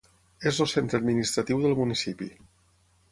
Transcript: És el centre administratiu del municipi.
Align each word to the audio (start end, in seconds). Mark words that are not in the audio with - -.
És 0.51 0.59
el 0.65 0.69
centre 0.71 0.99
administratiu 1.01 1.61
del 1.65 1.77
municipi. 1.83 2.31